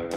[0.00, 0.08] From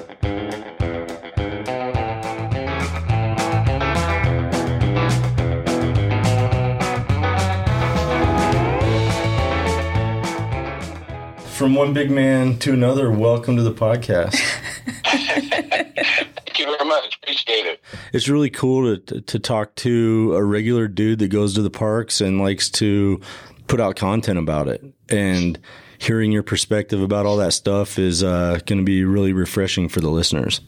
[11.76, 14.36] one big man to another, welcome to the podcast.
[15.04, 17.20] Thank you very much.
[17.22, 17.82] Appreciate it.
[18.14, 22.22] It's really cool to, to talk to a regular dude that goes to the parks
[22.22, 23.20] and likes to
[23.68, 24.82] put out content about it.
[25.10, 25.60] And
[26.04, 30.02] hearing your perspective about all that stuff is uh, going to be really refreshing for
[30.02, 30.62] the listeners.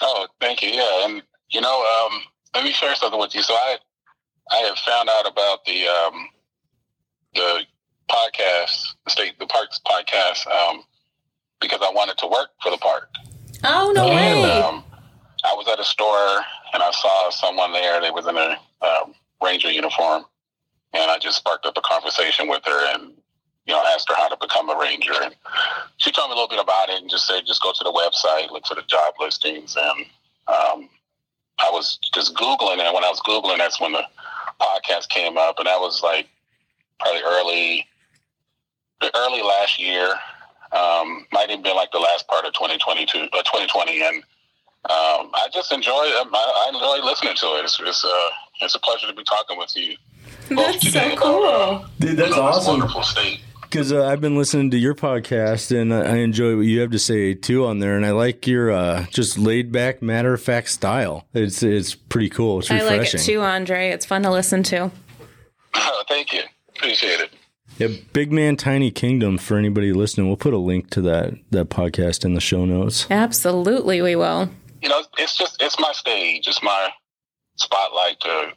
[0.00, 0.70] Oh, thank you.
[0.70, 2.20] Yeah, and you know, um,
[2.54, 3.42] let me share something with you.
[3.42, 3.76] So I,
[4.52, 6.28] I have found out about the um,
[7.34, 7.60] the
[8.08, 10.82] podcast, the state, the parks podcast, um,
[11.60, 13.08] because I wanted to work for the park.
[13.64, 14.62] Oh no And way!
[14.62, 14.84] um,
[15.44, 16.44] I was at a store
[16.74, 18.00] and I saw someone there.
[18.00, 20.24] They was in a um, ranger uniform,
[20.92, 23.12] and I just sparked up a conversation with her and
[23.68, 25.12] you know asked her how to become a ranger.
[25.22, 25.34] And
[25.98, 27.92] she told me a little bit about it and just said just go to the
[27.92, 30.06] website, look for the job listings, and
[30.48, 30.88] um,
[31.60, 32.94] I was just googling it.
[32.94, 34.02] When I was googling, that's when the
[34.60, 36.26] podcast came up, and that was like
[36.98, 37.86] probably early,
[39.14, 40.14] early last year.
[40.72, 45.48] Um, might have been like the last part of 2022, uh, 2020, and um, I
[45.52, 45.92] just enjoy.
[46.20, 47.64] um, I, I enjoy listening to it.
[47.64, 48.28] It's it's, uh,
[48.60, 49.96] it's a pleasure to be talking with you.
[50.50, 51.44] That's today so about, cool.
[51.44, 52.78] uh, Dude, you that's know, awesome.
[52.80, 53.40] wonderful state.
[53.68, 56.90] Because uh, I've been listening to your podcast and I I enjoy what you have
[56.92, 60.40] to say too on there, and I like your uh, just laid back, matter of
[60.40, 61.26] fact style.
[61.34, 62.60] It's it's pretty cool.
[62.60, 62.98] It's I refreshing.
[62.98, 63.90] like it too, Andre.
[63.90, 64.90] It's fun to listen to.
[66.08, 66.42] Thank you.
[66.76, 67.30] Appreciate it.
[67.76, 70.26] Yeah, Big Man Tiny Kingdom for anybody listening.
[70.26, 73.06] We'll put a link to that that podcast in the show notes.
[73.10, 74.50] Absolutely, we will.
[74.82, 76.48] You know, it's just it's my stage.
[76.48, 76.90] It's my
[77.56, 78.52] spotlight to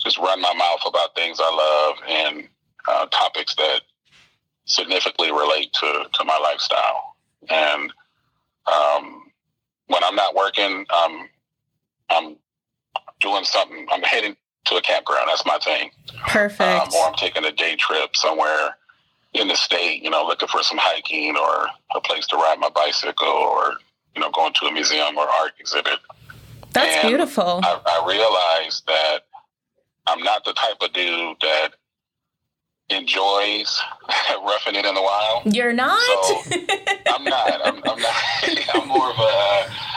[0.00, 2.48] just run my mouth about things I love and
[2.88, 3.82] uh, topics that
[4.64, 7.16] significantly relate to to my lifestyle.
[7.48, 7.92] And
[8.66, 9.30] um,
[9.88, 11.28] when I'm not working, um,
[12.10, 12.36] I'm
[13.20, 13.86] doing something.
[13.90, 15.28] I'm heading to a campground.
[15.28, 15.90] That's my thing.
[16.28, 16.62] Perfect.
[16.62, 18.76] um, or I'm taking a day trip somewhere
[19.34, 21.66] in the state, you know, looking for some hiking or
[21.96, 23.74] a place to ride my bicycle or,
[24.14, 25.98] you know, going to a museum or art exhibit.
[26.72, 27.60] That's and beautiful.
[27.62, 29.20] I, I realized that
[30.06, 31.70] I'm not the type of dude that
[32.90, 33.80] enjoys
[34.44, 35.54] roughing it in the wild.
[35.54, 36.00] You're not.
[36.00, 36.42] So,
[37.08, 37.66] I'm not.
[37.66, 38.14] I'm, I'm not.
[38.74, 39.22] I'm more of a.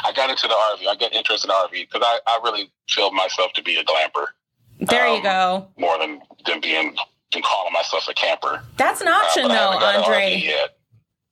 [0.06, 0.88] I got into the RV.
[0.88, 4.26] I got interested in RV because I, I really feel myself to be a glamper
[4.82, 5.68] there you um, go.
[5.78, 6.96] more than than being
[7.32, 8.62] than calling myself a camper.
[8.78, 10.36] That's an Uh, option, I though, Andre.
[10.44, 10.78] yet.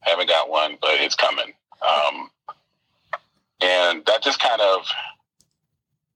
[0.01, 1.53] Haven't got one, but it's coming.
[1.81, 2.29] Um,
[3.61, 4.85] and that just kind of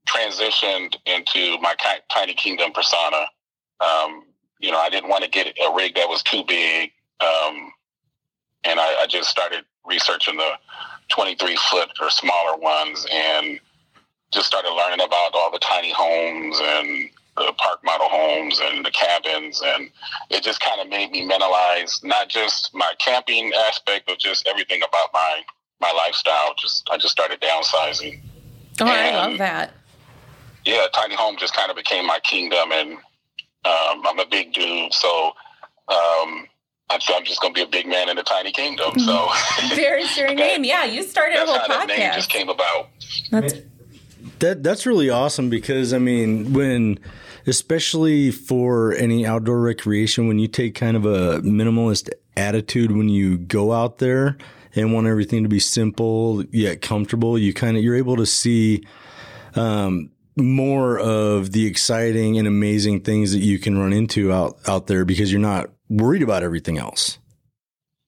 [0.08, 1.76] transitioned into my
[2.10, 3.26] tiny kingdom persona.
[3.80, 4.24] Um,
[4.60, 6.92] you know, I didn't want to get a rig that was too big,
[7.22, 7.72] um,
[8.64, 10.52] and I, I just started researching the
[11.10, 13.60] 23 foot or smaller ones, and
[14.34, 18.90] just started learning about all the tiny homes and the park model homes and the
[18.90, 19.92] cabins and
[20.32, 24.82] it just kind of made me mentalize not just my camping aspect but just everything
[24.82, 25.42] about my
[25.80, 28.20] my lifestyle just i just started downsizing
[28.82, 29.72] Oh, I love that.
[30.66, 32.98] yeah tiny home just kind of became my kingdom and
[33.66, 35.32] um, i'm a big dude so
[35.90, 36.46] um,
[36.90, 39.30] I'm, so I'm just going to be a big man in the tiny kingdom so.
[39.76, 40.64] There's your name.
[40.64, 42.90] Yeah, you started a that's whole how that name just came about.
[43.32, 43.54] That's
[44.40, 47.00] That that's really awesome because I mean when
[47.46, 53.38] especially for any outdoor recreation when you take kind of a minimalist attitude when you
[53.38, 54.38] go out there
[54.76, 58.84] and want everything to be simple yet comfortable you kind of you're able to see
[59.56, 64.88] um, more of the exciting and amazing things that you can run into out out
[64.88, 67.18] there because you're not worried about everything else.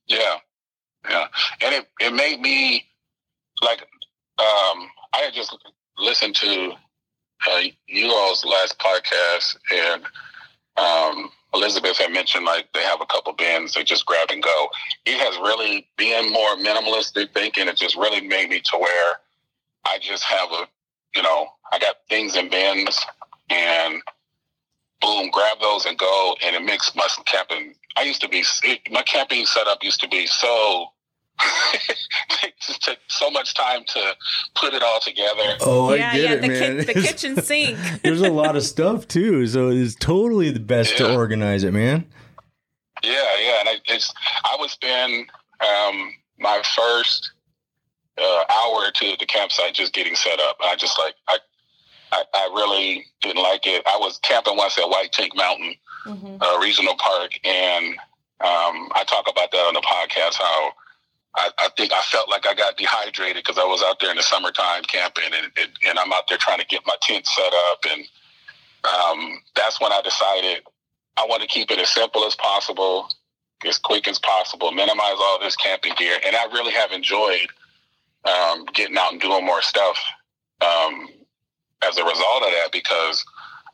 [0.07, 0.38] Yeah,
[1.09, 1.28] yeah,
[1.62, 2.85] and it it made me
[3.62, 3.81] like
[4.40, 5.57] um, I had just
[5.97, 6.73] listened to
[7.50, 10.03] uh, you all's last podcast, and
[10.78, 14.69] um, Elizabeth had mentioned like they have a couple bins they just grab and go.
[15.06, 17.67] It has really been more minimalistic thinking.
[17.67, 19.16] It just really made me to where
[19.85, 20.67] I just have a
[21.16, 23.05] you know I got things in bins
[23.49, 24.01] and
[25.01, 27.75] boom, grab those and go, and it makes my camping.
[27.97, 30.87] I used to be it, my camping setup used to be so.
[32.43, 34.16] it just took so much time to
[34.55, 35.55] put it all together.
[35.61, 36.35] Oh, yeah, yeah.
[36.35, 37.77] The, ki- the kitchen sink.
[38.03, 42.05] There's a lot of stuff too, so it's totally the best to organize it, man.
[43.01, 43.11] Yeah,
[43.41, 44.13] yeah, and I, it's
[44.43, 45.29] I would spend
[45.61, 47.31] um, my first
[48.17, 50.57] uh, hour or two at the campsite just getting set up.
[50.61, 51.37] I just like I,
[52.11, 53.84] I I really didn't like it.
[53.88, 55.76] I was camping once at White Tank Mountain
[56.06, 56.41] Mhm.
[56.41, 57.88] uh, Regional Park, and
[58.41, 60.72] um, I talk about that on the podcast how
[61.35, 64.17] I, I think I felt like I got dehydrated because I was out there in
[64.17, 67.53] the summertime camping, and, and and I'm out there trying to get my tent set
[67.72, 68.06] up, and
[68.85, 70.64] um, that's when I decided
[71.17, 73.09] I want to keep it as simple as possible,
[73.66, 77.47] as quick as possible, minimize all this camping gear, and I really have enjoyed
[78.26, 79.97] um, getting out and doing more stuff
[80.62, 81.09] um,
[81.87, 83.23] as a result of that because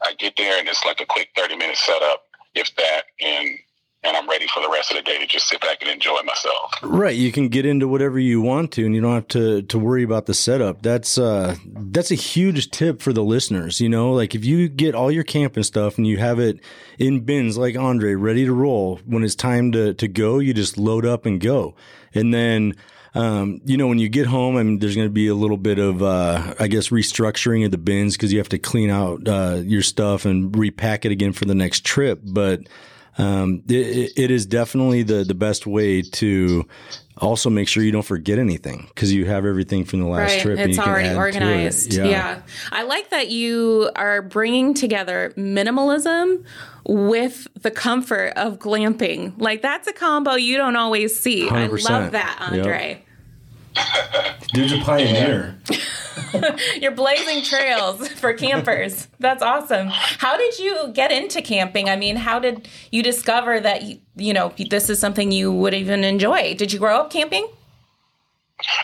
[0.04, 2.24] I get there and it's like a quick 30 minute setup,
[2.54, 3.58] if that, and
[4.06, 6.22] and I'm ready for the rest of the day to just sit back and enjoy
[6.24, 6.74] myself.
[6.84, 9.80] Right, you can get into whatever you want to, and you don't have to to
[9.80, 10.84] worry about the setup.
[10.84, 13.82] That's uh, that's a huge tip for the listeners.
[13.82, 16.60] You know, like if you get all your camping stuff and you have it
[17.00, 19.00] in bins, like Andre, ready to roll.
[19.06, 21.76] When it's time to to go, you just load up and go,
[22.14, 22.76] and then.
[23.16, 25.58] Um, you know, when you get home, I mean, there's going to be a little
[25.58, 29.28] bit of, uh, I guess, restructuring of the bins because you have to clean out
[29.28, 32.20] uh, your stuff and repack it again for the next trip.
[32.24, 32.68] But
[33.18, 36.68] um, it, it is definitely the the best way to
[37.18, 40.42] also make sure you don't forget anything because you have everything from the last right.
[40.42, 40.60] trip.
[40.60, 41.94] It's already organized.
[41.94, 41.98] It.
[41.98, 42.06] Yeah.
[42.06, 42.42] yeah.
[42.72, 46.44] I like that you are bringing together minimalism
[46.86, 49.34] with the comfort of glamping.
[49.38, 51.48] Like that's a combo you don't always see.
[51.48, 51.90] 100%.
[51.90, 52.90] I love that, Andre.
[52.90, 53.05] Yep.
[54.54, 55.60] Dude's a pioneer.
[56.82, 59.08] You're blazing trails for campers.
[59.20, 59.88] That's awesome.
[59.90, 61.90] How did you get into camping?
[61.90, 65.74] I mean, how did you discover that you, you know this is something you would
[65.74, 66.56] even enjoy?
[66.56, 67.48] Did you grow up camping?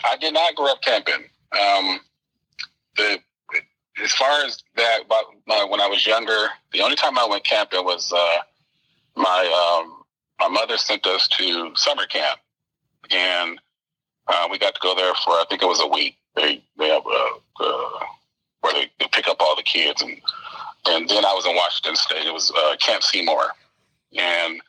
[0.04, 1.24] I did not grow up camping.
[1.52, 2.00] Um,
[2.96, 3.18] the
[4.02, 5.00] as far as that,
[5.46, 8.38] my, when I was younger, the only time I went camping was uh,
[9.16, 10.02] my um,
[10.40, 12.40] my mother sent us to summer camp,
[13.10, 13.60] and
[14.28, 16.16] uh, we got to go there for I think it was a week.
[16.36, 17.28] They they have a,
[17.60, 18.00] uh,
[18.60, 20.20] where they, they, pick up all the kids and
[20.86, 22.26] and then I was in Washington State.
[22.26, 23.52] It was uh, Camp Seymour,
[24.16, 24.60] and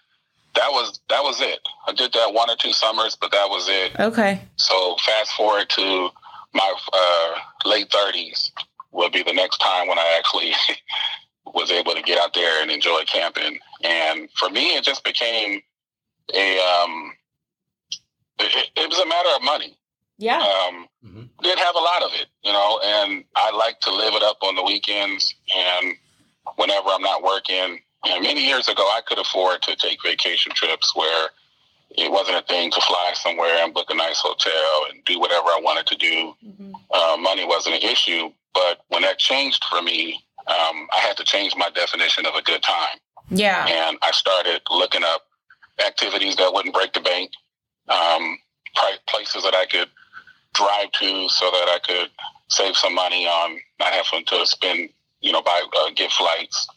[0.55, 1.59] that was that was it.
[1.87, 3.99] I did that one or two summers, but that was it.
[3.99, 4.41] Okay.
[4.57, 6.09] So fast forward to
[6.53, 8.51] my uh, late thirties
[8.91, 10.53] will be the next time when I actually
[11.53, 13.59] was able to get out there and enjoy camping.
[13.83, 15.61] And for me, it just became
[16.33, 17.13] a um,
[18.43, 19.77] it, it was a matter of money.
[20.17, 20.37] Yeah.
[20.37, 21.23] Um, mm-hmm.
[21.41, 24.37] Didn't have a lot of it, you know, and I like to live it up
[24.41, 25.95] on the weekends and
[26.55, 27.79] whenever I'm not working.
[28.05, 31.29] And many years ago, I could afford to take vacation trips where
[31.91, 35.47] it wasn't a thing to fly somewhere and book a nice hotel and do whatever
[35.47, 36.33] I wanted to do.
[36.45, 36.71] Mm-hmm.
[36.91, 38.31] Uh, money wasn't an issue.
[38.53, 42.41] But when that changed for me, um, I had to change my definition of a
[42.41, 42.97] good time.
[43.29, 43.65] Yeah.
[43.67, 45.23] And I started looking up
[45.85, 47.31] activities that wouldn't break the bank
[47.89, 48.37] um,
[49.07, 49.89] places that I could
[50.53, 52.09] drive to so that I could
[52.47, 54.89] save some money on not having to spend,
[55.21, 56.67] you know, buy uh, get flights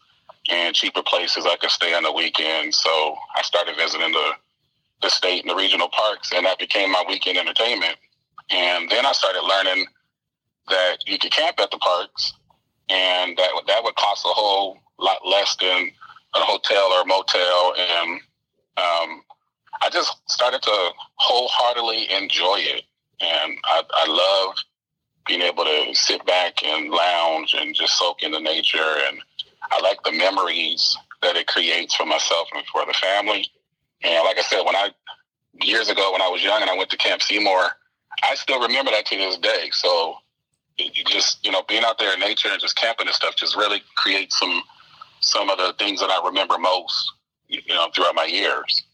[0.51, 2.75] and cheaper places I could stay on the weekend.
[2.75, 4.33] So I started visiting the
[5.03, 7.97] the state and the regional parks, and that became my weekend entertainment.
[8.49, 9.87] And then I started learning
[10.69, 12.33] that you could camp at the parks,
[12.89, 15.91] and that that would cost a whole lot less than
[16.35, 17.75] a hotel or a motel.
[17.79, 18.21] And
[18.79, 19.23] um,
[19.83, 22.85] I just started to wholeheartedly enjoy it.
[23.21, 24.57] And I, I love
[25.27, 28.97] being able to sit back and lounge and just soak in the nature.
[29.09, 29.21] And
[29.71, 33.51] I like the memories that it creates for myself and for the family.
[34.03, 34.91] And like I said, when I,
[35.61, 37.71] years ago when I was young and I went to Camp Seymour,
[38.23, 39.71] I still remember that to this day.
[39.73, 40.17] So
[40.79, 43.57] it just, you know, being out there in nature and just camping and stuff just
[43.57, 44.63] really creates some,
[45.21, 47.13] some of the things that I remember most,
[47.49, 48.85] you know, throughout my years.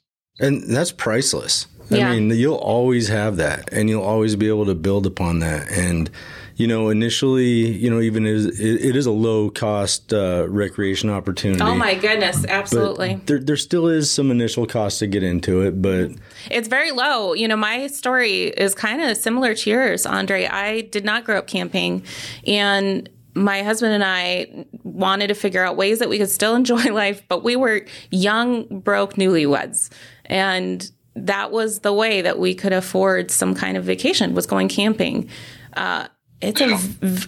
[0.41, 1.67] And that's priceless.
[1.91, 2.11] Yeah.
[2.11, 5.71] I mean, you'll always have that and you'll always be able to build upon that.
[5.71, 6.11] And,
[6.57, 11.11] you know, initially, you know, even it is, it is a low cost uh, recreation
[11.11, 11.62] opportunity.
[11.62, 13.21] Oh my goodness, absolutely.
[13.27, 16.12] There, there still is some initial cost to get into it, but
[16.51, 17.35] it's very low.
[17.35, 20.47] You know, my story is kind of similar to yours, Andre.
[20.47, 22.05] I did not grow up camping,
[22.47, 26.93] and my husband and I wanted to figure out ways that we could still enjoy
[26.93, 29.91] life, but we were young, broke newlyweds.
[30.33, 34.69] And that was the way that we could afford some kind of vacation was going
[34.69, 35.29] camping.
[35.75, 36.09] Uh,
[36.41, 36.65] it's a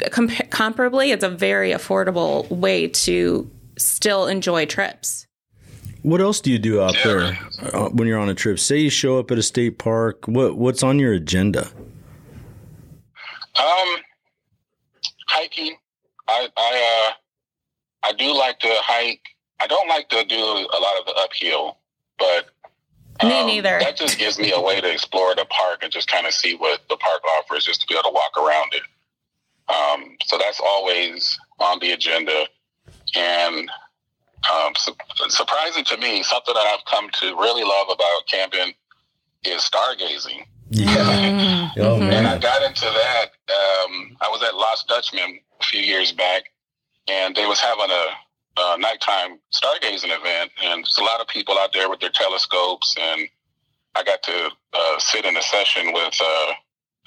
[0.09, 5.27] comparably, it's a very affordable way to still enjoy trips.
[6.01, 7.39] What else do you do out there
[7.75, 8.59] uh, when you're on a trip?
[8.59, 10.27] Say you show up at a state park.
[10.27, 11.69] What what's on your agenda?
[13.59, 13.97] Um,
[15.29, 15.77] hiking.
[16.27, 19.23] I I uh, I do like to hike.
[19.61, 21.79] I don't like to do a lot of the uphill,
[22.19, 22.54] but
[23.23, 23.79] me um, neither.
[23.81, 26.57] That just gives me a way to explore the park and just kind of see
[26.57, 28.83] what the park offers, just to be able to walk around it.
[29.69, 32.47] Um, so that's always on the agenda.
[33.15, 33.71] And
[34.53, 34.95] um, su-
[35.29, 38.75] surprising to me, something that I've come to really love about camping
[39.45, 40.47] is stargazing.
[40.71, 41.71] Yeah.
[41.79, 43.27] Oh And I got into that.
[43.49, 46.45] Um, I was at Lost Dutchman a few years back,
[47.09, 48.07] and they was having a,
[48.57, 52.97] a nighttime stargazing event, and there's a lot of people out there with their telescopes,
[53.01, 53.29] and
[53.95, 56.53] I got to uh, sit in a session with uh,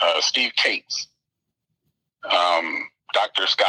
[0.01, 1.07] uh, Steve Kates,
[2.29, 3.65] um, Doctor Sky.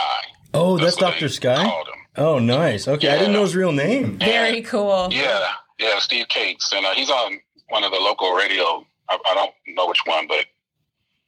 [0.54, 1.28] Oh, that's what Dr.
[1.28, 1.82] they Sky?
[2.16, 2.88] Oh, nice.
[2.88, 4.18] Okay, I didn't know his real name.
[4.18, 5.08] Very cool.
[5.12, 8.84] Yeah, yeah, Steve Kates, and uh, he's on one of the local radio.
[9.08, 10.46] I, I don't know which one, but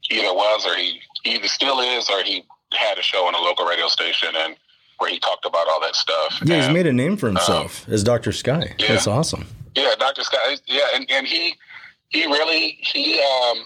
[0.00, 3.34] he either was or he, he either still is or he had a show on
[3.34, 4.56] a local radio station and
[5.00, 6.40] where he talked about all that stuff.
[6.44, 8.32] Yeah, he's made a name for himself as Dr.
[8.32, 8.74] Sky.
[8.78, 8.88] yeah.
[8.88, 9.46] That's awesome.
[9.74, 10.56] yeah, Doctor Sky.
[10.66, 11.54] Yeah, and, and he
[12.08, 13.64] he really he um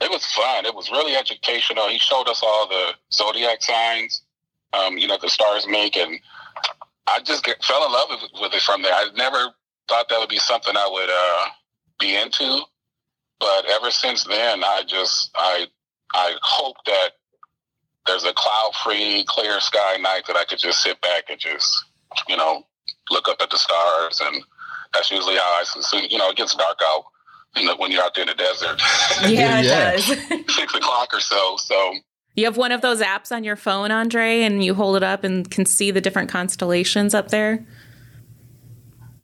[0.00, 0.66] it was fun.
[0.66, 1.88] It was really educational.
[1.88, 4.22] He showed us all the zodiac signs,
[4.74, 6.20] um, you know, the stars make, and
[7.06, 8.92] I just get, fell in love with, with it from there.
[8.92, 9.54] I never
[9.88, 11.50] thought that would be something I would uh,
[11.98, 12.60] be into,
[13.40, 15.66] but ever since then, I just I
[16.12, 17.10] I hope that
[18.06, 21.84] there's a cloud-free, clear sky night that I could just sit back and just
[22.28, 22.66] you know
[23.10, 24.42] look up at the stars, and
[24.92, 27.04] that's usually how I so, you know it gets dark out.
[27.56, 28.80] You know, when you're out there in the desert,
[29.28, 29.92] Yeah, it Yeah.
[29.92, 30.06] does.
[30.56, 31.56] six o'clock or so.
[31.58, 31.94] So
[32.34, 35.22] You have one of those apps on your phone, Andre, and you hold it up
[35.22, 37.64] and can see the different constellations up there.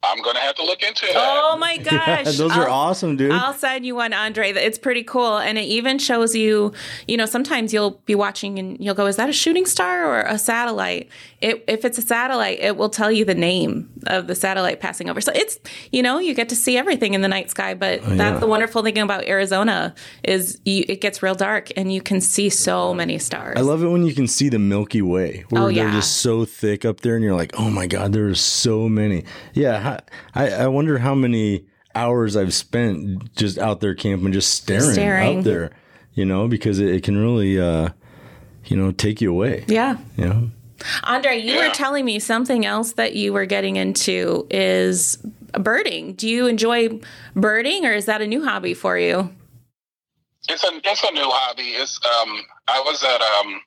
[0.02, 1.12] I'm gonna have to look into it.
[1.14, 2.36] Oh my gosh.
[2.38, 3.32] Those are I'll- awesome, dude.
[3.32, 4.50] I'll send you one, Andre.
[4.52, 5.36] It's pretty cool.
[5.36, 6.72] And it even shows you,
[7.06, 10.20] you know, sometimes you'll be watching and you'll go, is that a shooting star or
[10.22, 11.08] a satellite?
[11.42, 15.08] It, if it's a satellite, it will tell you the name of the satellite passing
[15.10, 15.20] over.
[15.20, 15.58] So it's,
[15.92, 17.74] you know, you get to see everything in the night sky.
[17.74, 18.14] But Oh, yeah.
[18.16, 22.20] that's the wonderful thing about Arizona is you, it gets real dark and you can
[22.20, 23.56] see so many stars.
[23.58, 25.92] I love it when you can see the Milky Way, where Oh, they're yeah.
[25.92, 30.00] just so thick up there, and you're like, "Oh my God, there's so many." Yeah,
[30.34, 35.38] I, I wonder how many hours I've spent just out there camping, just staring, Staring.
[35.38, 35.70] out there.
[36.14, 37.90] You know, because it, it can really, uh,
[38.66, 39.64] you know, take you away.
[39.68, 39.96] yeah.
[40.16, 40.50] You know,
[41.04, 41.68] Andre, you Yeah.
[41.68, 45.18] were telling me something else that you were getting into is
[45.52, 46.14] birding.
[46.14, 47.00] Do you enjoy
[47.34, 49.34] birding or is that a new hobby for you?
[50.48, 51.70] It's a it's a new hobby.
[51.74, 53.60] It's um I was at um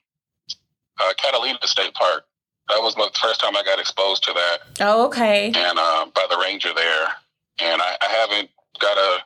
[1.00, 2.24] uh, Catalina State Park.
[2.68, 5.46] That was the first time I got exposed to that, Oh, okay.
[5.54, 7.06] and uh, by the ranger there.
[7.58, 8.48] And I, I haven't
[8.80, 9.18] got a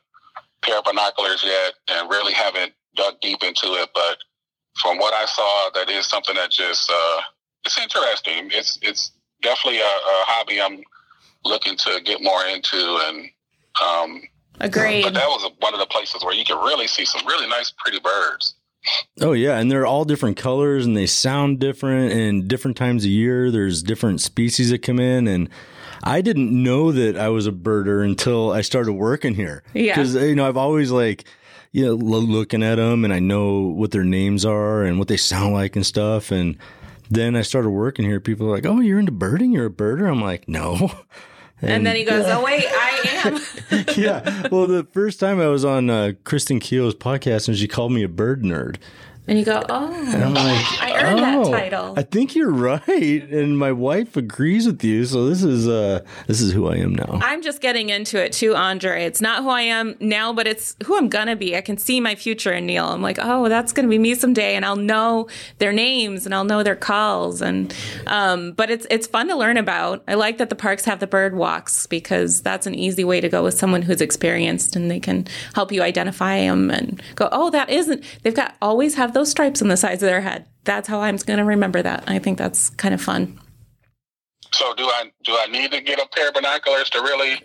[0.63, 3.91] pair of binoculars yet, and really haven't dug deep into it.
[3.95, 4.19] But
[4.83, 7.21] from what I saw, that is something that just uh,
[7.69, 8.51] it's interesting.
[8.53, 10.83] It's it's definitely a, a hobby I'm
[11.45, 13.29] looking to get more into, and
[13.83, 14.23] um,
[14.61, 15.03] Agreed.
[15.03, 17.73] but that was one of the places where you can really see some really nice,
[17.79, 18.55] pretty birds.
[19.21, 23.11] Oh yeah, and they're all different colors and they sound different and different times of
[23.11, 23.51] year.
[23.51, 25.51] There's different species that come in and
[26.05, 29.63] I didn't know that I was a birder until I started working here.
[29.75, 29.97] Yeah.
[29.97, 31.25] Cuz you know, I've always like
[31.73, 35.19] you know looking at them and I know what their names are and what they
[35.19, 36.57] sound like and stuff and
[37.11, 38.21] then I started working here.
[38.21, 39.53] People are like, "Oh, you're into birding?
[39.53, 40.93] You're a birder?" I'm like, "No."
[41.63, 43.85] and then he goes, Oh, wait, I am.
[43.97, 44.49] yeah.
[44.49, 48.03] Well, the first time I was on uh, Kristen Keogh's podcast and she called me
[48.03, 48.77] a bird nerd.
[49.29, 52.51] And you go, Oh, And I'm like, I earned that "Oh, title." I think you're
[52.51, 55.05] right, and my wife agrees with you.
[55.05, 57.21] So this is uh, this is who I am now.
[57.23, 59.05] I'm just getting into it too, Andre.
[59.05, 61.57] It's not who I am now, but it's who I'm gonna be.
[61.57, 62.87] I can see my future in Neil.
[62.87, 66.45] I'm like, oh, that's gonna be me someday, and I'll know their names and I'll
[66.45, 67.43] know their calls.
[67.43, 67.75] And
[68.07, 70.03] um, but it's it's fun to learn about.
[70.09, 73.29] I like that the parks have the bird walks because that's an easy way to
[73.29, 77.51] go with someone who's experienced, and they can help you identify them and go, oh,
[77.51, 78.03] that isn't.
[78.23, 80.47] They've got always have those stripes on the sides of their head.
[80.65, 82.05] That's how I'm gonna remember that.
[82.07, 83.39] I think that's kind of fun.
[84.53, 87.43] So do I do I need to get a pair of binoculars to really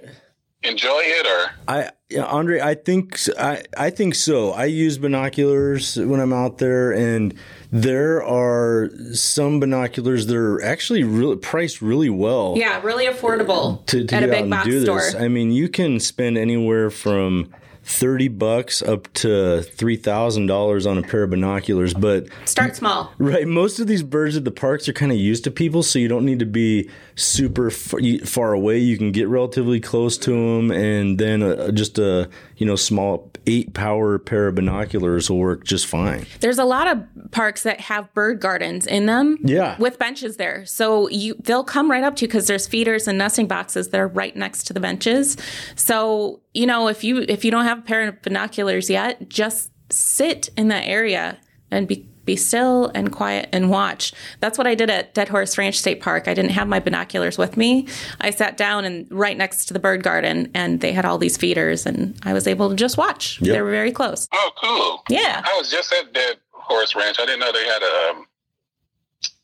[0.64, 4.52] enjoy it, or I, yeah, Andre, I think I I think so.
[4.52, 7.34] I use binoculars when I'm out there, and
[7.72, 12.54] there are some binoculars that are actually really priced really well.
[12.56, 15.00] Yeah, really affordable to, to at a big and box do store.
[15.00, 15.16] this.
[15.16, 17.54] I mean, you can spend anywhere from
[17.84, 23.12] thirty bucks up to three thousand dollars on a pair of binoculars, but Start small.
[23.18, 23.48] Right.
[23.48, 26.08] Most of these birds at the parks are kind of used to people, so you
[26.08, 28.80] don't need to be super far, far away.
[28.80, 32.30] You can get relatively close to them, and then uh just a
[32.64, 36.26] you know small eight power pair of binoculars will work just fine.
[36.40, 39.38] There's a lot of parks that have bird gardens in them.
[39.44, 39.76] Yeah.
[39.80, 40.66] With benches there.
[40.66, 44.00] So you they'll come right up to you because there's feeders and nesting boxes that
[44.00, 45.36] are right next to the benches.
[45.76, 49.70] So, you know, if you if you don't have a pair of binoculars yet, just
[49.90, 51.38] sit in that area
[51.70, 54.14] and be be still and quiet and watch.
[54.40, 56.28] That's what I did at Dead Horse Ranch State Park.
[56.28, 57.88] I didn't have my binoculars with me.
[58.22, 61.38] I sat down and right next to the bird garden, and they had all these
[61.38, 63.40] feeders, and I was able to just watch.
[63.42, 63.54] Yep.
[63.54, 64.28] They were very close.
[64.32, 65.04] Oh, cool.
[65.10, 65.42] Yeah.
[65.46, 67.18] I was just at Dead Horse Ranch.
[67.20, 68.26] I didn't know they had a um,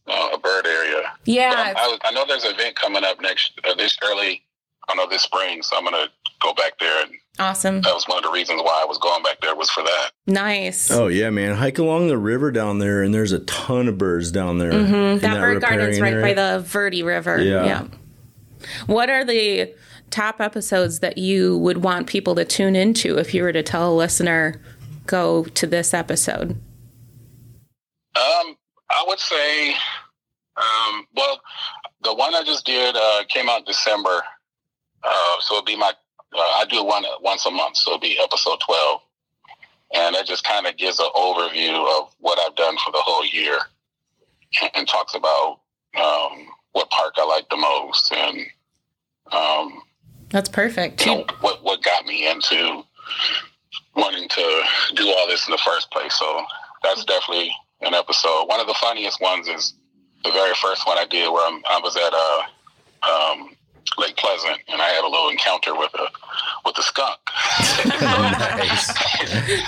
[0.08, 1.12] uh, a bird area.
[1.26, 1.54] Yeah.
[1.56, 4.44] I'm- I, was, I know there's an event coming up next uh, this early.
[4.88, 6.08] I know this spring, so I'm gonna
[6.42, 7.04] go back there.
[7.04, 7.82] And Awesome.
[7.82, 10.12] that was one of the reasons why I was going back there was for that.
[10.28, 10.92] Nice.
[10.92, 11.56] Oh yeah, man!
[11.56, 14.72] Hike along the river down there, and there's a ton of birds down there.
[14.72, 15.18] in Mm-hmm.
[15.20, 17.42] that bird garden's riparian right by the Verde River.
[17.42, 17.88] Yeah.
[18.88, 19.74] What are the
[20.10, 23.94] top episodes that you would want people to tune into if you were to tell
[23.94, 24.62] a listener,
[25.06, 26.52] go to this episode?
[28.16, 28.58] Um,
[28.90, 29.70] I would say,
[30.58, 31.40] um, well,
[32.04, 34.24] the one I just did uh, came out in December,
[35.04, 35.94] uh, so it'll be my.
[36.34, 39.02] Uh, I do one once a month, so it'll be episode twelve,
[39.94, 43.26] and it just kind of gives an overview of what I've done for the whole
[43.26, 43.58] year,
[44.76, 45.60] and, talks about
[46.00, 48.40] um, what park I like the most, and
[49.32, 49.82] um,
[50.30, 51.06] That's perfect.
[51.06, 52.84] you know what what got me into
[53.96, 54.64] wanting to
[54.96, 56.14] do all this in the first place.
[56.14, 56.46] So
[56.84, 58.46] that's definitely an episode.
[58.46, 59.74] One of the funniest ones is
[60.24, 63.56] the very first one I did, where I'm, I was at uh, um,
[63.98, 64.60] Lake Pleasant,
[65.40, 66.08] encounter with a
[66.66, 67.20] with a skunk.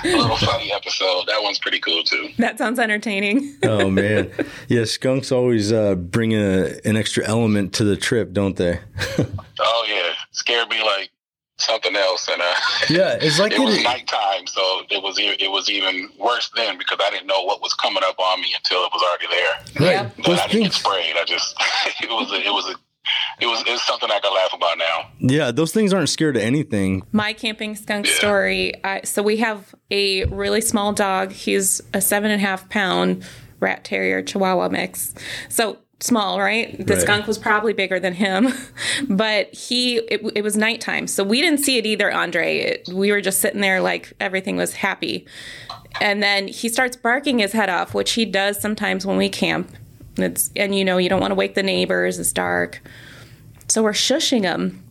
[0.04, 1.26] a little funny episode.
[1.28, 2.30] That one's pretty cool too.
[2.38, 3.56] That sounds entertaining.
[3.64, 4.32] oh man,
[4.68, 8.80] yeah, skunks always uh, bring a, an extra element to the trip, don't they?
[9.64, 11.12] Oh yeah, scared me like
[11.58, 12.56] something else, and uh,
[12.90, 16.50] yeah, it's like it was it, nighttime, so it was e- it was even worse
[16.56, 19.28] then because I didn't know what was coming up on me until it was already
[19.36, 20.00] there.
[20.00, 20.12] right.
[20.26, 21.16] But I didn't get sprayed.
[21.16, 21.56] I just
[22.02, 22.76] it was a, it was a
[23.40, 25.10] it was it's something I can laugh about now.
[25.20, 27.04] yeah, those things aren't scared of anything.
[27.12, 28.14] My camping skunk Yeah.
[28.16, 28.74] story.
[28.84, 31.32] I, so we have a really small dog.
[31.32, 33.24] He's a seven and a half pound
[33.60, 35.14] rat terrier Chihuahua mix.
[35.50, 36.76] So small, right?
[36.86, 37.02] The Right.
[37.02, 38.52] skunk was probably bigger than him,
[39.10, 39.98] but he.
[39.98, 42.58] It, it was nighttime, so we didn't see it either, Andre.
[42.58, 45.28] It, we were just sitting there like everything was happy,
[46.00, 49.72] and then he starts barking his head off, which he does sometimes when we camp.
[50.24, 52.20] It's and you know you don't want to wake the neighbors.
[52.20, 52.82] It's dark,
[53.68, 54.84] so we're shushing them,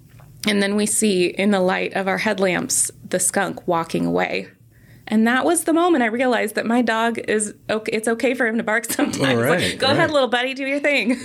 [0.47, 4.49] And then we see in the light of our headlamps the skunk walking away.
[5.09, 7.91] And that was the moment I realized that my dog is okay.
[7.93, 9.19] It's okay for him to bark sometimes.
[9.19, 9.97] All Like, Go right.
[9.97, 11.19] ahead, little buddy, do your thing.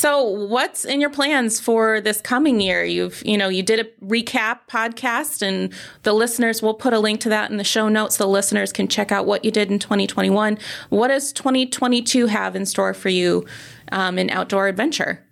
[0.00, 2.82] So, what's in your plans for this coming year?
[2.82, 7.20] You've, you know, you did a recap podcast, and the listeners will put a link
[7.20, 8.16] to that in the show notes.
[8.16, 10.56] The listeners can check out what you did in 2021.
[10.88, 13.44] What does 2022 have in store for you
[13.92, 15.22] um, in outdoor adventure?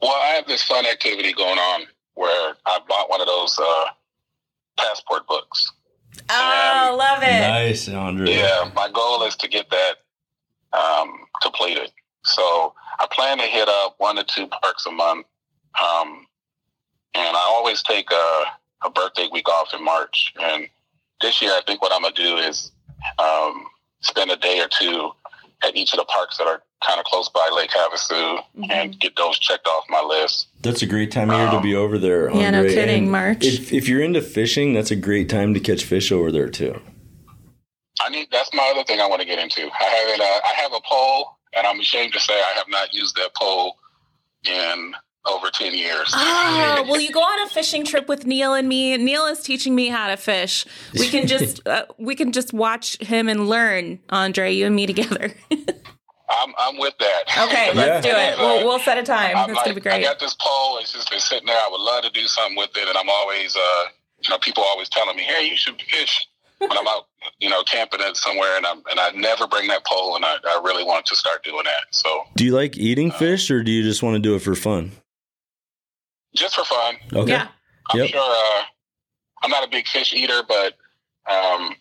[0.00, 1.82] Well, I have this fun activity going on
[2.14, 3.84] where I bought one of those uh,
[4.76, 5.70] passport books.
[6.28, 7.26] Oh, love it.
[7.26, 8.28] Nice, Andre.
[8.28, 9.94] Yeah, my goal is to get that
[10.76, 11.92] um, completed.
[12.24, 15.26] So I plan to hit up one to two parks a month,
[15.80, 16.26] um,
[17.14, 18.44] and I always take a,
[18.86, 20.32] a birthday week off in March.
[20.40, 20.68] And
[21.20, 22.72] this year, I think what I'm gonna do is
[23.18, 23.64] um,
[24.00, 25.10] spend a day or two
[25.64, 29.14] at each of the parks that are kind of close by Lake Havasu and get
[29.16, 30.48] those checked off my list.
[30.62, 32.28] That's a great time of year to be over there.
[32.30, 32.74] Yeah, no Andre.
[32.74, 33.44] kidding, And March.
[33.44, 36.80] If, if you're into fishing, that's a great time to catch fish over there too.
[38.00, 39.62] I need that's my other thing I want to get into.
[39.62, 40.20] I haven't.
[40.20, 43.34] Uh, I have a pole, and I'm ashamed to say I have not used that
[43.34, 43.76] pole
[44.46, 44.94] in
[45.26, 46.12] over ten years.
[46.74, 48.96] Oh, will you go on a fishing trip with Neil and me?
[48.96, 50.64] Neil is teaching me how to fish.
[50.94, 54.86] We can just uh, we can just watch him and learn, Andre, you and me
[54.86, 55.34] together.
[55.50, 57.22] I'm I'm with that.
[57.48, 58.38] okay, let's do it.
[58.38, 59.36] We'll, we'll set a time.
[59.36, 59.94] I'm That's like, gonna be great.
[59.94, 60.78] I got this pole.
[60.78, 61.56] It's just been sitting there.
[61.56, 63.84] I would love to do something with it, and I'm always, uh,
[64.20, 66.26] you know, people always telling me, "Hey, you should fish."
[66.58, 67.06] When I'm out,
[67.38, 70.36] you know, camping it somewhere, and I'm and I never bring that pole, and I,
[70.44, 71.84] I really want to start doing that.
[71.90, 74.54] So Do you like eating fish, or do you just want to do it for
[74.54, 74.92] fun?
[76.34, 77.32] just for fun, Okay.
[77.32, 77.48] Yeah.
[77.90, 78.08] I'm Yep.
[78.08, 78.20] sure.
[78.22, 78.62] Uh,
[79.42, 80.74] I'm not a big fish eater, but
[81.30, 81.74] um,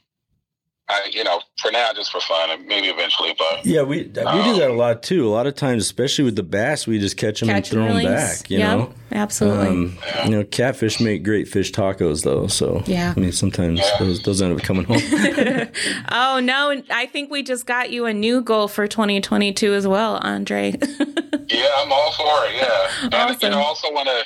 [0.91, 3.33] I, you know, for now, just for fun, and maybe eventually.
[3.37, 4.13] But Yeah, we we do
[4.59, 5.25] that a lot too.
[5.27, 7.93] A lot of times, especially with the bass, we just catch them Catch and throw
[7.93, 8.49] them back.
[8.51, 9.67] You Yep, know, absolutely.
[9.67, 12.47] Um, you know, catfish make great fish tacos though.
[12.47, 13.13] So Yeah.
[13.15, 14.99] I mean, sometimes those those end up coming home.
[16.11, 20.17] oh no, I think we just got you a new goal for 2022 as well,
[20.17, 20.71] Andre.
[21.47, 22.55] yeah, I'm all for it.
[22.55, 23.51] Yeah, and you Awesome.
[23.51, 24.23] know, I also want to.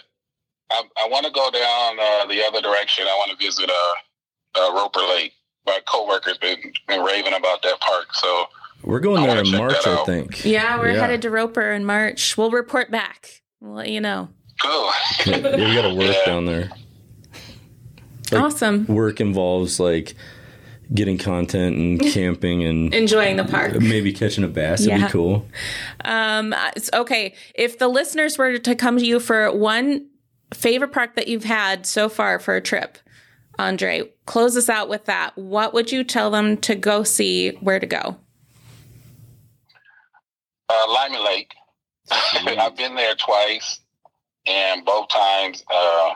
[0.71, 3.05] I, I want to go down uh, the other direction.
[3.07, 5.33] I want to visit uh, uh, Roper Lake.
[5.65, 8.13] My coworkers been been raving about that park.
[8.13, 8.45] So
[8.83, 10.45] We're going I there in March, I think.
[10.45, 11.01] yeah, we're Yeah.
[11.01, 12.37] headed to Roper in March.
[12.37, 13.41] We'll report back.
[13.59, 14.29] We'll let you know.
[14.61, 14.89] cool.
[15.25, 16.25] Yeah, we got to work Yeah.
[16.25, 16.69] down there.
[18.31, 18.85] Like, awesome.
[18.87, 20.15] Work involves like,
[20.93, 23.73] getting content and camping and enjoying the park.
[23.81, 24.81] Maybe catching a bass.
[24.81, 25.05] It'd Yeah.
[25.07, 25.47] be cool.
[26.03, 26.53] Um,
[26.93, 30.05] okay, if the listeners were to come to you for one
[30.53, 32.97] favorite park that you've had so far for a trip,
[33.57, 35.37] Andre, close us out with that.
[35.37, 37.51] What would you tell them to go see?
[37.61, 38.17] Where to go?
[40.69, 41.53] Uh, Lyman Lake.
[42.11, 43.79] I've been there twice,
[44.45, 46.13] and both times, uh,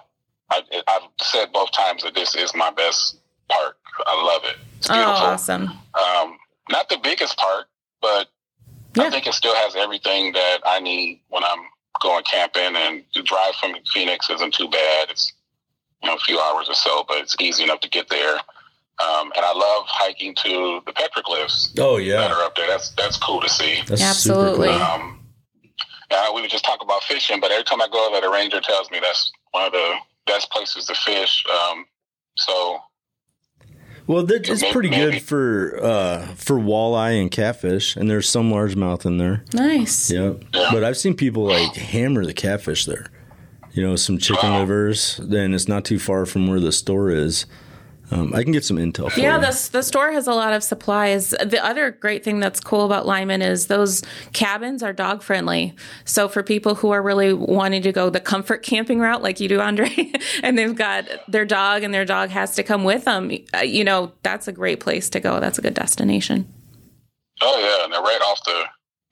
[0.51, 3.77] I, I've said both times that this is my best park.
[4.05, 4.57] I love it.
[4.77, 5.13] It's Oh, beautiful.
[5.27, 5.63] awesome!
[5.95, 6.37] Um,
[6.69, 7.67] not the biggest park,
[8.01, 8.27] but
[8.95, 9.05] Yeah.
[9.05, 11.59] I think it still has everything that I need when I'm
[12.01, 12.75] going camping.
[12.75, 15.09] And the drive from Phoenix isn't too bad.
[15.09, 15.33] It's
[16.01, 18.35] you know a few hours or so, but it's easy enough to get there.
[18.35, 22.67] Um, and I love hiking to the petroglyphs Oh yeah, that yeah, are up there.
[22.67, 23.81] That's that's cool to see.
[23.87, 24.67] that's Absolutely.
[24.67, 24.87] Super cool.
[24.87, 25.15] Um,
[26.11, 28.59] uh, we would just talk about fishing, but every time I go there, the ranger
[28.59, 29.93] tells me that's one of the
[30.25, 31.45] best places to fish.
[31.49, 31.85] Um,
[32.35, 32.79] so
[34.07, 35.11] Well, it's Maybe- pretty maybe.
[35.13, 39.45] good for uh, for walleye and catfish, and there's some largemouth in there.
[39.53, 40.09] Nice.
[40.11, 40.43] Yep.
[40.53, 40.69] Yeah.
[40.71, 43.11] But I've seen people like hammer the catfish there.
[43.73, 45.19] You know, some chicken livers.
[45.23, 47.45] Then it's not too far from where the store is.
[48.11, 49.11] Um, I can get some intel.
[49.11, 51.29] For Yeah, the, the store has a lot of supplies.
[51.29, 54.01] The other great thing that's cool about Lyman is those
[54.33, 55.75] cabins are dog friendly.
[56.05, 59.47] So for people who are really wanting to go the comfort camping route, like you
[59.47, 60.11] do, Andre,
[60.43, 63.83] and they've got their dog and their dog has to come with them, uh, you
[63.83, 65.39] know, that's a great place to go.
[65.39, 66.51] That's a good destination.
[67.41, 68.63] oh yeah, and they're right off the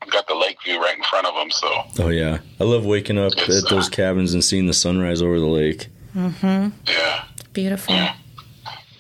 [0.10, 1.50] got the lake view right in front of them.
[1.52, 4.74] So Oh yeah, I love waking up It's, at those uh, cabins and seeing the
[4.74, 5.88] sunrise over the lake.
[6.16, 6.70] Mm-hmm.
[6.88, 7.96] yeah, Beautiful.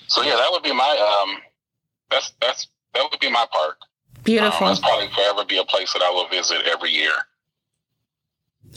[0.08, 1.38] so yeah, that would be my um,
[2.12, 3.78] that's that's that would be my park.
[3.82, 4.68] Um, Beautiful.
[4.68, 7.12] that's probably forever be a place that I will visit every year.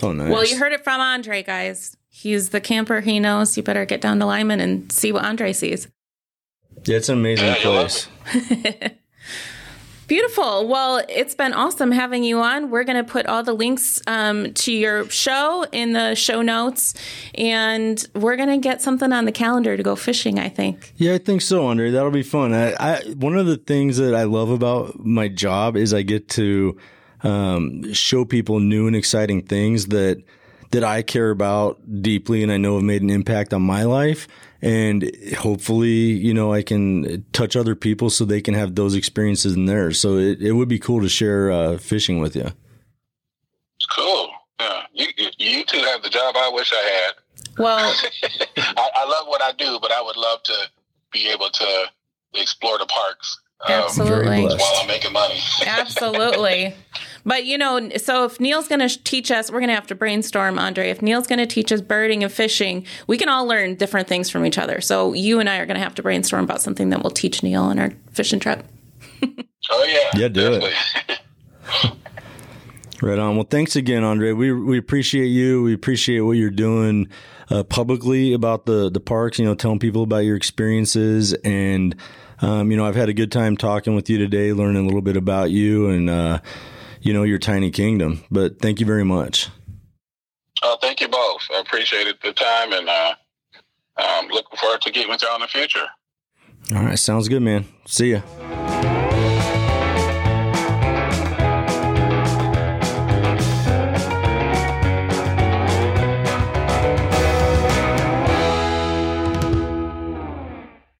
[0.03, 0.31] Oh nice.
[0.31, 1.97] Well, you heard it from Andre, guys.
[2.09, 3.01] He's the camper.
[3.01, 3.57] He knows.
[3.57, 5.89] You better get down to Lyman and see what Andre sees.
[6.85, 8.09] Yeah, it's an amazing Yeah, place.
[10.11, 10.67] Beautiful.
[10.67, 12.69] Well, it's been awesome having you on.
[12.69, 16.95] We're going to put all the links um, to your show in the show notes,
[17.37, 20.41] and we're going to get something on the calendar to go fishing.
[20.41, 20.95] I think.
[20.97, 21.93] Yeah, I think so, Andre.
[21.93, 22.53] That'll be fun.
[22.53, 26.29] I, I one of the things that I love about my job is I get
[26.31, 26.77] to
[27.23, 30.25] um, show people new and exciting things that
[30.71, 34.29] that I care about deeply, and I know have made an impact on my life.
[34.63, 39.55] And hopefully, you know, I can touch other people so they can have those experiences
[39.55, 39.99] in theirs.
[39.99, 42.49] So it, it would be cool to share uh, fishing with you.
[43.95, 44.31] Cool.
[44.61, 47.15] Yeah, you you- you two have the job I wish I had.
[47.59, 47.79] Well,
[48.59, 50.55] I, I love what I do, but I would love to
[51.13, 51.85] be able to
[52.35, 54.43] explore the parks um, absolutely.
[54.45, 55.41] while I'm making money.
[55.67, 56.75] Absolutely.
[57.31, 59.95] But you know, so if Neil's going to teach us, we're going to have to
[59.95, 60.91] brainstorm, Andre.
[60.91, 64.29] If Neil's going to teach us birding and fishing, we can all learn different things
[64.29, 64.81] from each other.
[64.81, 67.45] So you and I are going to have to brainstorm about something that we'll teach
[67.45, 68.67] Neil on our fishing trip.
[69.71, 70.61] oh yeah, Yeah, do it.
[70.61, 71.97] definitely.
[73.01, 73.37] Right on.
[73.37, 74.33] Well, thanks again, Andre.
[74.33, 75.63] We we appreciate you.
[75.63, 77.09] We appreciate what you're doing
[77.49, 79.39] uh, publicly about the the parks.
[79.39, 81.95] You know, telling people about your experiences, and
[82.43, 85.01] um, you know, I've had a good time talking with you today, learning a little
[85.01, 86.41] bit about you and uh,
[87.01, 88.25] you know your tiny kingdom.
[88.31, 89.49] But thank you very much.
[90.63, 91.43] Oh, thank you both.
[91.55, 93.15] I appreciated the time and uh,
[93.97, 95.87] um, looking forward to getting with y'all in the future.
[96.75, 97.67] All right, sounds good, man.
[97.87, 98.90] See ya.